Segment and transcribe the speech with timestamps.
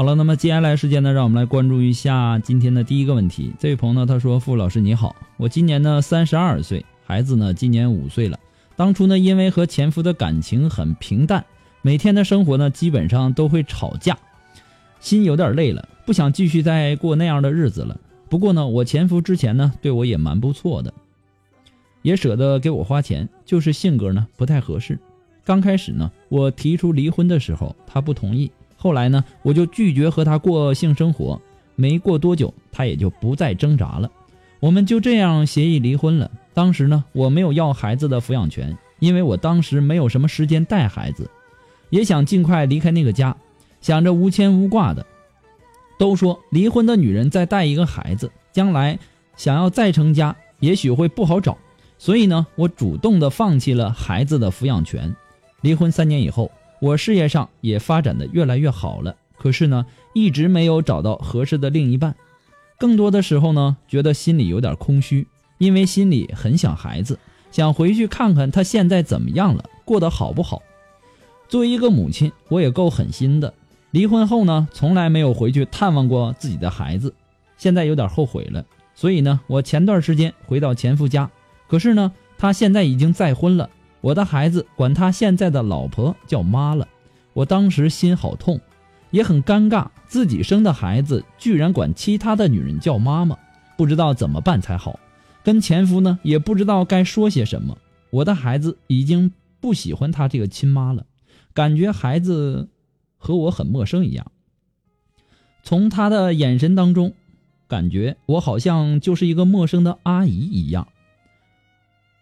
[0.00, 3.52] 好了，那么接下来时间呢，让我们来关注一下今天的第一个问题。
[3.58, 8.40] 这位朋友呢，他说：“傅老师你好，我今年呢三十二岁，孩子呢今年五岁了。
[8.76, 11.44] 当初呢，因为和前夫的感情很平淡，
[11.82, 14.16] 每天的生活呢基本上都会吵架，
[15.00, 18.00] 心有点累了，不想继续再过那样的日子了。
[18.30, 20.94] 不过呢，我前夫之前呢对我也蛮不错的，
[22.00, 24.98] 也舍得给我花钱，就是性格呢不太合适。
[25.44, 28.50] 刚开始呢，我提出离婚的时候，他不同意。”
[28.82, 31.38] 后来呢，我就拒绝和他过性生活，
[31.76, 34.10] 没过多久，他也就不再挣扎了，
[34.58, 36.30] 我们就这样协议离婚了。
[36.54, 41.30] 当时呢，我没有要孩子的抚养权，因为我当时没有什么时间带孩子，
[41.90, 43.36] 也想尽快离开那个家，
[43.82, 45.04] 想着无牵无挂的。
[45.98, 48.98] 都说离婚的女人再带一个孩子，将来
[49.36, 51.58] 想要再成家，也许会不好找，
[51.98, 55.14] 所以呢，我主动的放弃了孩子的抚养权。
[55.60, 56.50] 离婚三年以后。
[56.80, 62.16] 我事业上也发展的越来越好了，可是呢，一直没有找到合适的另一半。
[62.78, 65.26] 更多的时候呢，觉得心里有点空虚，
[65.58, 67.18] 因为心里很想孩子，
[67.50, 70.62] 想回去看看他现在怎么样了，过得好不好。
[71.48, 73.52] 作为一个母亲，我也够狠心的。
[73.90, 77.12] 离婚后呢，从来没有回去探望过自己的孩子，
[77.58, 78.64] 现在有点后悔了。
[78.94, 81.30] 所以呢，我前段时间回到前夫家，
[81.68, 83.68] 可是呢，他现在已经再婚了。
[84.00, 86.88] 我的孩子管他现在的老婆叫妈了，
[87.32, 88.58] 我当时心好痛，
[89.10, 93.36] 也很尴尬，自己生的孩子居然管其他的女人叫妈妈，
[93.76, 94.98] 不知道怎么办才好。
[95.42, 97.76] 跟前夫呢也不知道该说些什么。
[98.10, 101.06] 我的孩子已经不喜欢他这个亲妈了，
[101.52, 102.68] 感觉孩子
[103.18, 104.32] 和我很陌生一样。
[105.62, 107.12] 从他的眼神当中，
[107.68, 110.88] 感觉我好像就是一个陌生的阿姨一样，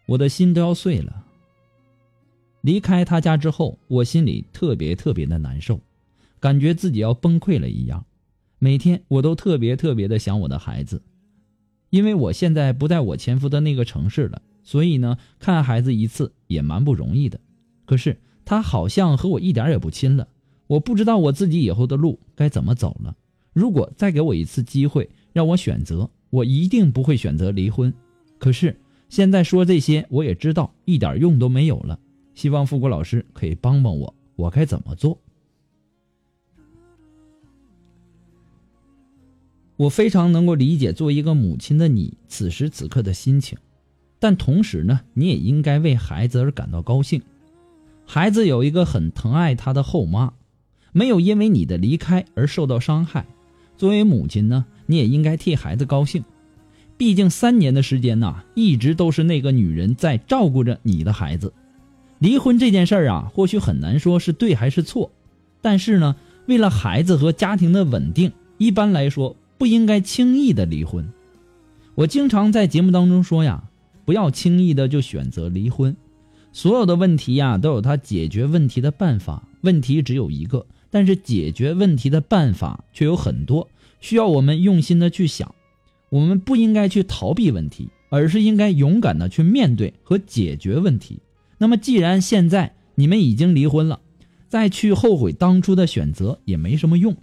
[0.07, 1.25] 我的心都要碎了。
[2.61, 5.81] 离开他家之后，我心里特别特别的难受，
[6.41, 8.05] 感觉自己要崩溃了一样。
[8.59, 11.01] 每天我都特别特别的想我的孩子，
[11.91, 17.39] 因为我现在不在我前夫的那个城市了，所以呢，看孩子一次也蛮不容易的。
[17.87, 20.27] 可是他好像和我一点也不亲了，
[20.67, 23.17] 我不知道我自己以后的路该怎么走了。
[23.53, 27.95] 如果再给我一次机会让我选择，我一定不会选择离婚。
[28.39, 31.99] 可是现在说这些，我也知道一点用都没有了。
[32.39, 35.19] 希望富国老师可以帮帮我，我该怎么做？
[39.77, 43.59] 我非常能够理解作为一个母亲的你此时此刻的心情，
[44.21, 47.21] 但同时呢，你也应该为孩子而感到高兴。
[48.07, 50.33] 孩子有一个很疼爱他的后妈，
[50.93, 53.27] 没有因为你的离开而受到伤害。
[53.77, 56.25] 作为母亲呢，你也应该替孩子高兴。
[56.97, 61.53] 毕竟三年的时间呐，一直都是那个女人在照顾着你的孩子。
[62.19, 65.11] 离婚这件事儿啊，或许很难说是对还是错，
[65.61, 66.17] 但是呢，
[66.47, 71.09] 为了孩子和家庭的稳定，一般来说不应该轻易的离婚。
[71.95, 73.65] 我经常在节目当中说呀，
[74.05, 75.97] 不要轻易的就选择离婚。
[76.53, 83.69] 所有的问题呀，都有它解决问题的办法，问题只有一个，但是解决问题的办法却有很多，
[84.01, 85.55] 需要我们用心的去想。
[86.09, 91.21] 我们不应该去逃避问题，而是应该勇敢的去面对和解决问题。
[91.59, 94.01] 那么既然现在你们已经离婚了，
[94.49, 97.17] 再去后悔当初的选择也没什么用，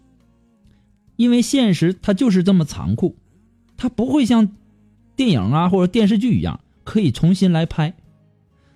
[1.16, 3.16] 因为现实它就是这么残酷，
[3.78, 4.50] 它不会像
[5.16, 7.94] 电影啊或者电视剧一样可以重新来拍。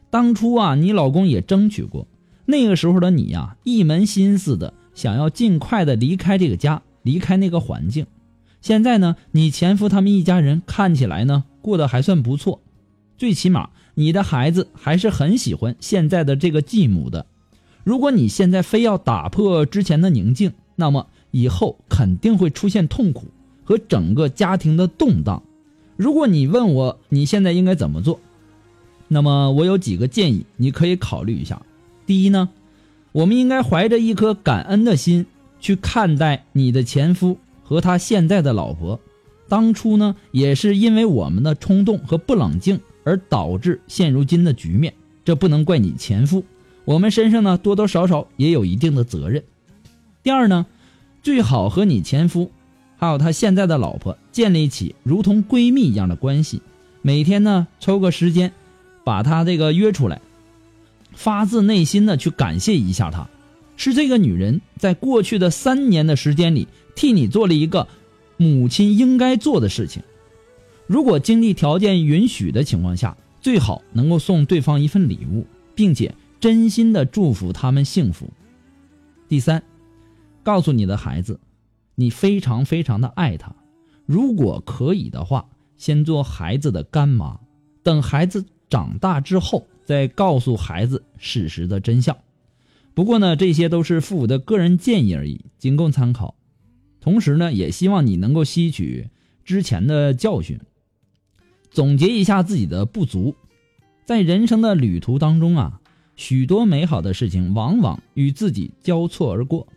[0.10, 2.08] 当初啊，你老公也争取过，
[2.46, 8.08] 那个时候的你呀，一门心思的想要尽快的离开这个家，离开那个环境。
[8.62, 12.62] 现在呢，你前夫他们一家人看起来呢过得还算不错，
[13.18, 17.26] 最起码你的孩子还是很喜欢现在的这个继母的。
[17.84, 23.26] 如果你现在非要打破之前的宁静，那么以后肯定会出现痛苦
[23.66, 25.44] 和整个家庭的动荡。
[25.98, 28.22] 如果你问我你现在应该怎么做？
[29.10, 31.62] 那么我有几个建议，你可以考虑一下。
[32.06, 32.48] 第一呢，
[33.12, 35.26] 我们应该怀着一颗感恩的心
[35.60, 38.98] 去看待你的前夫和他现在的老婆。
[39.50, 42.80] 当初呢，也是因为我们的冲动和不冷静
[43.10, 44.94] 而导致现如今的局面，
[45.26, 46.46] 这不能怪你前夫，
[46.86, 49.44] 我们身上呢多多少少也有一定的责任。
[50.22, 50.68] 第二呢，
[51.24, 52.52] 最好和你前夫
[52.98, 56.62] 还有他现在的老婆建立起如同闺蜜一样的关系，
[57.02, 58.52] 每天呢抽个时间。
[59.06, 60.22] 把他这个约出来，
[61.14, 63.28] 发自内心的去感谢一下他，
[63.76, 67.88] 是这个女人在过去的三年的时间里替你做了一个
[68.38, 70.04] 母亲应该做的事情。
[70.90, 75.46] 如果经济条件允许的情况下，最好能够送对方一份礼物，
[75.76, 78.28] 并且真心的祝福他们幸福。
[79.28, 79.62] 第三，
[80.42, 81.40] 告诉你的孩子，
[81.94, 83.56] 你非常非常的爱他，
[84.08, 85.46] 如果可以的话，
[85.78, 87.40] 先做孩子的干妈，
[87.84, 88.44] 等孩子。
[88.70, 92.16] 长大之后再告诉孩子事实的真相。
[92.94, 96.36] 不过呢，这些都是父母的个人建议而已，仅供参考。
[97.02, 99.10] 同时呢，也希望你能够吸取
[99.44, 100.60] 之前的教训，
[101.72, 103.36] 总结一下自己的不足。
[104.06, 105.80] 在人生的旅途当中啊，
[106.16, 109.68] 许多美好的事情往往与自己交错而过。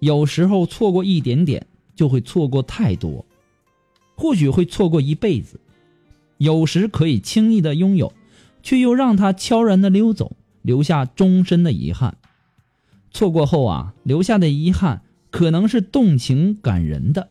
[0.00, 3.24] 有时候错过一点点，就会错过太多，
[4.16, 5.60] 或许会错过一辈子。
[6.38, 8.12] 有时可以轻易的拥有。
[8.64, 12.16] 却又让它悄然的溜走，留下终身的遗憾。
[13.10, 15.02] 错过后啊，留下的遗憾
[15.32, 17.30] 可能是动情感人的，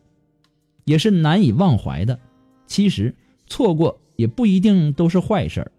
[0.84, 2.20] 也是难以忘怀的。
[2.68, 3.16] 其实
[3.48, 5.72] 错过也不一定都是坏事儿，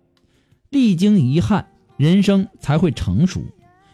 [0.69, 3.41] 历经遗憾，人生才会成熟。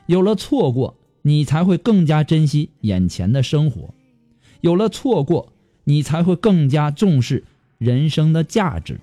[0.06, 3.92] 有了错过，你才会更加珍惜眼前的生活；
[4.62, 5.52] 有了错过，
[5.84, 7.44] 你才会更加重视
[7.76, 8.94] 人生的价值；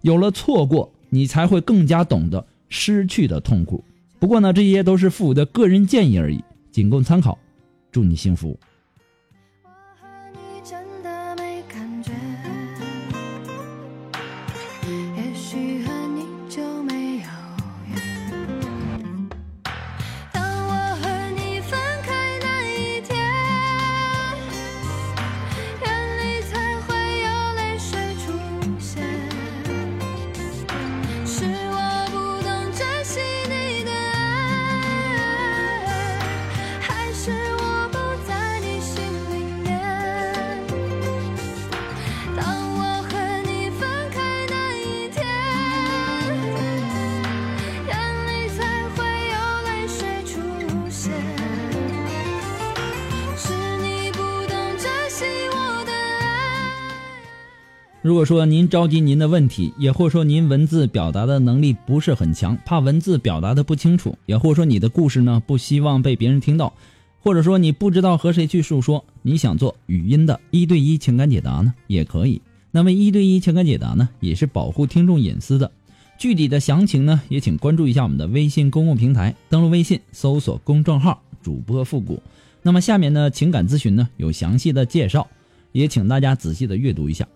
[0.00, 0.90] 有了错过。
[1.12, 3.82] 你才会更加懂得失去的痛苦。
[4.20, 6.40] 不过呢，这些都是父母的个人建议而已，
[6.70, 7.36] 仅供参考。
[7.90, 8.56] 祝你幸福。
[58.02, 66.72] 如果说您着急您的问题，也或者说您文字表达的能力不是很强，怕文字表达的不清楚，也或者说你的故事呢不希望被别人听到，
[67.20, 72.40] 或者说你不知道和谁去诉说，你想做语音的一对一情感解答呢，也可以。
[72.70, 75.70] 那么一对一情感解答呢，也是保护听众隐私的。
[76.16, 82.22] 具体的详情呢，也请关注一下我们的微信公共平台，登录微信搜索公众号主播复古。
[82.62, 85.28] 那么下面呢，情感咨询呢有详细的介绍，
[85.72, 87.28] 也请大家仔细的阅读一下。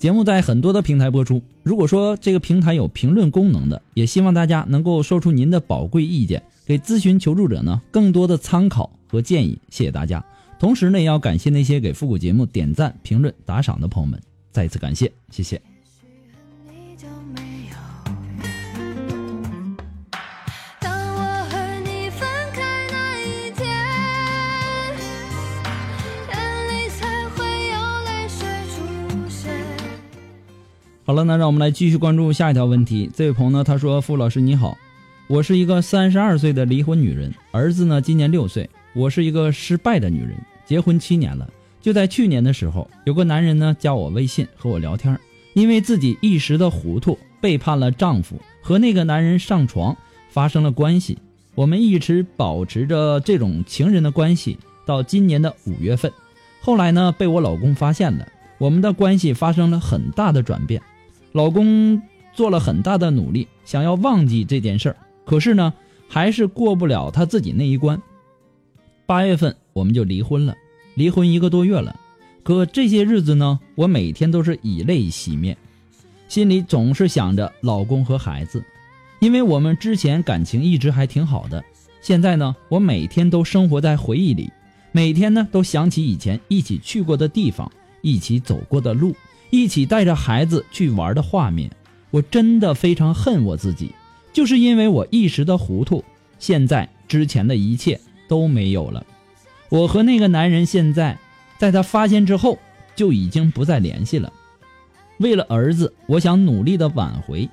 [0.00, 1.42] 节目在很多的平台播出。
[1.62, 9.58] 如果说这个平台有评论功能的，也希望大家能够说出您的宝贵意见，给咨询求助者呢更多的参考和建议。
[9.68, 10.24] 谢谢大家。
[10.58, 14.18] 同时呢，也要感谢那些给复古节目点赞、评论、打赏的朋友们，
[14.50, 15.60] 再次感谢，谢谢。
[31.10, 33.10] 好了，那让我们来继续关注下一条问题。
[33.12, 34.78] 这位朋友呢，他说：“傅老师你好，
[35.26, 38.70] 我是一个三十二岁的离婚女人，儿子呢今年六岁。
[38.94, 41.50] 我是一个失败的女人，结婚七年了。
[41.80, 45.18] 就在去年的时候，有个男人呢加我微信和我聊天，
[45.54, 49.96] 因为自己一时的糊涂背叛了丈夫，和那个男人上床，
[50.28, 51.18] 发生了关系，
[51.56, 56.12] 我们一直保持着这种情人的关系，到今年的五月份，
[56.60, 60.80] 后来呢被我老公发现了，我们的关系发生了很大的转变，
[61.32, 62.00] 老公
[62.32, 65.72] 做了很大的努力，想要忘记这件事儿，可是呢
[66.08, 68.00] 还是过不了他自己那一关。
[69.06, 70.54] 八月份我们就离婚了，
[70.94, 71.98] 离婚一个多月了。
[72.42, 75.56] 可这些日子呢，我每天都是以泪洗面，
[76.26, 78.64] 心里总是想着老公和孩子，
[79.20, 81.62] 因为我们之前感情一直还挺好的。
[82.00, 84.50] 现在呢，我每天都生活在回忆里，
[84.90, 87.70] 每天呢都想起以前一起去过的地方，
[88.00, 89.14] 一起走过的路，
[89.50, 91.70] 一起带着孩子去玩的画面。
[92.10, 93.92] 我真的非常恨我自己，
[94.32, 96.02] 就是因为我一时的糊涂，
[96.38, 99.04] 现在之前的一切都没有了。
[99.68, 101.18] 我和那个男人现在。
[101.58, 102.58] 在他发现之后，
[102.96, 104.32] 就已经不再联系了。
[105.18, 107.46] 为了儿子，我想努力的挽回。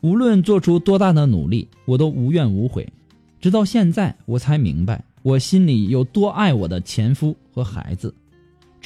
[0.00, 2.90] 无论做出多大的努力，我都无怨无悔。
[3.38, 8.14] 直到现在，我才明白我心里有多爱我的前夫和孩子，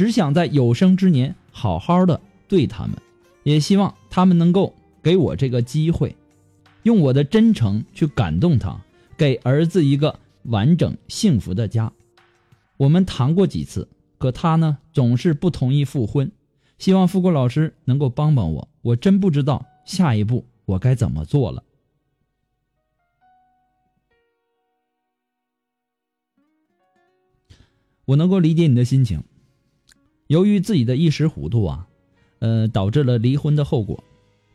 [0.00, 2.96] 只想在有生之年好好的对他们，
[3.42, 6.16] 也希望他们能够给我这个机会，
[6.84, 8.80] 用我的真诚去感动他，
[9.18, 11.92] 给儿子一个完整幸福的家。
[12.78, 16.32] 我们谈过几次，可他呢总是不同意复婚。
[16.78, 21.62] 希望富国老师能够帮帮我，我真不知道下一步我该怎么做了。
[28.06, 29.22] 我能够理解你的心情，
[30.30, 31.88] 由于自己的一时糊涂啊，
[32.38, 34.04] 呃，导致了离婚的后果，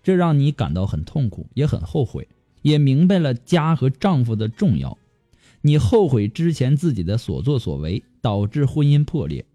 [0.04, 2.30] 这让你感到很痛苦，也很后悔，
[2.62, 4.98] 也明白了家和丈夫的重要。
[5.60, 9.46] 你后悔之前自己的所作所为，导致婚姻破裂。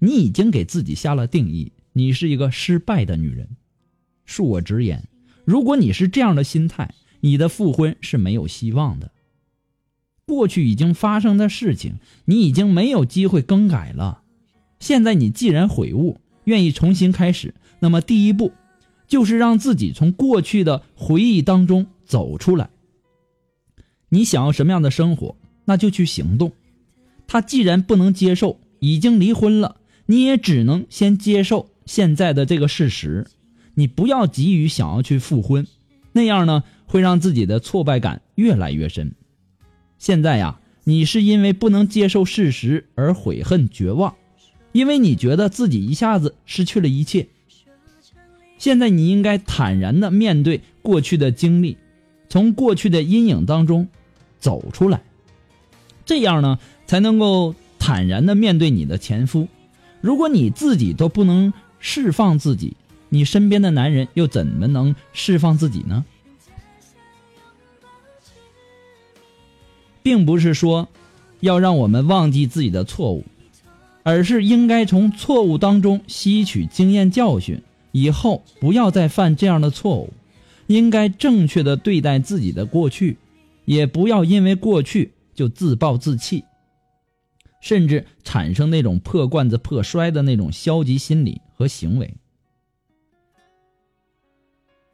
[0.00, 3.48] 你已经给自己下了定义，你是一个失败的女人。
[4.28, 5.08] 恕我直言，
[5.46, 9.12] 如果你是这样的心态，你的复婚是没有希望的。
[10.26, 11.94] 过去已经发生的事情，
[12.26, 14.24] 你已经没有机会更改了。
[14.80, 18.52] 现在你既然悔悟，愿意重新开始，那么第一步，
[19.06, 22.70] 就是让自己从过去的回忆当中走出来。
[24.08, 25.36] 你想要什么样的生活？
[25.66, 26.50] 那就去行动。
[27.28, 33.28] 他既然不能接受已经离婚了，你也只能先接受现在的这个事实。
[33.74, 35.68] 你不要急于想要去复婚，
[36.12, 39.14] 那样呢会让自己的挫败感越来越深。
[39.98, 44.16] 现在呀，你是因为不能接受事实而悔恨绝望，
[44.72, 47.28] 因为你觉得自己一下子失去了一切。
[48.58, 51.76] 现在你应该坦然的面对过去的经历，
[52.28, 53.88] 从过去的阴影当中
[54.38, 55.02] 走出来。
[56.04, 59.48] 这样呢，才能够坦然的面对你的前夫。
[60.00, 62.76] 如果你自己都不能释放自己，
[63.08, 66.04] 你身边的男人又怎么能释放自己呢？
[70.02, 70.88] 并不是说
[71.40, 73.24] 要让我们忘记自己的错误，
[74.02, 80.12] 而是应该从错误当中吸取经验教训，以后不要再犯这样的错误。
[80.66, 83.18] 应该正确的对待自己的过去，
[83.64, 85.12] 也不要因为过去。
[85.32, 86.44] 就自暴自弃，
[87.62, 92.12] 甚至产生那种破罐子破摔的那种消极心理和行为。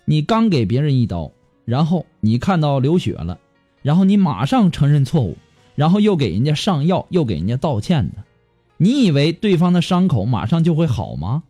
[0.05, 1.33] 你刚给别人一刀，
[1.65, 3.41] 然后你看到流血了，
[3.83, 5.37] 然后你马上承认错误，
[5.75, 8.25] 然后又给人家上药，又给人家道歉的，
[8.79, 11.45] 你以为对方的伤口马上就会好吗？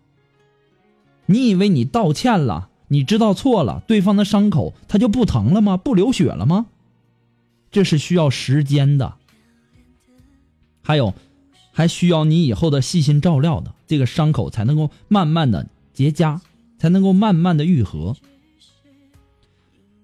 [1.27, 5.77] 你以为你道歉了，你知道错了，对方的伤口他就不疼了吗？
[5.77, 6.67] 不流血了吗？
[7.73, 9.15] 这是需要时间的，
[10.83, 11.13] 还有，
[11.73, 16.41] 还需要你以后的细心照料的，这个伤口才能够慢慢的结痂，
[16.79, 18.15] 才能够慢慢的愈合。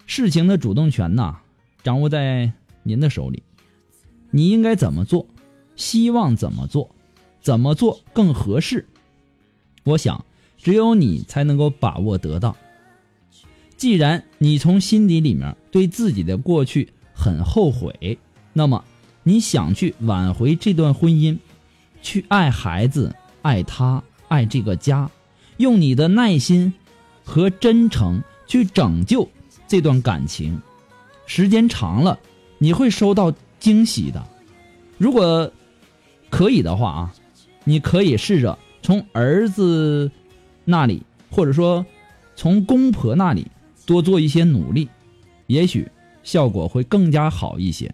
[0.05, 1.37] 事情的主动权呐，
[1.83, 2.51] 掌握在
[2.83, 3.41] 您的手里，
[4.29, 5.25] 你应该怎么做，
[5.77, 6.93] 希望怎么做，
[7.43, 8.87] 怎么做更合适，
[9.83, 10.25] 我想
[10.57, 12.55] 只有你才能够把握得到。
[13.77, 16.89] 既然你从心底里面对自己的过去。
[17.15, 18.17] 很后悔，
[18.53, 18.83] 那么
[19.21, 21.37] 你想去挽回这段婚姻，
[22.01, 25.09] 去爱孩子，爱他，爱这个家，
[25.57, 26.73] 用你的耐心
[27.23, 29.29] 和真诚去拯救
[29.67, 30.59] 这段感情。
[31.27, 32.19] 时间长了，
[32.57, 34.27] 你会收到惊喜的。
[34.97, 35.49] 如果
[36.31, 37.13] 可以的话啊，
[37.63, 40.11] 你可以试着从儿子
[40.65, 41.85] 那里或者说
[42.35, 43.47] 从公婆那里
[43.85, 44.89] 多做一些努力
[45.47, 45.87] 也许
[46.23, 47.93] 效果会更加好一些。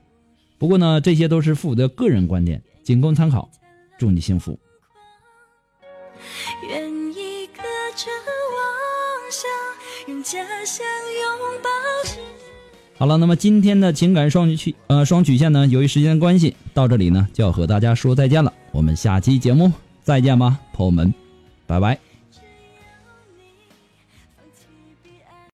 [0.57, 3.49] 不过呢这些都是父母的个人观点仅供参考。
[3.99, 4.57] 祝你幸福。
[12.97, 18.51] 好了那么今天的情感双曲呃双曲线呢由于时间关系到这里呢就要和大家说再见了。
[18.71, 19.71] 我们下期节目
[20.03, 21.13] 再见吧朋友们
[21.67, 22.08] 拜拜。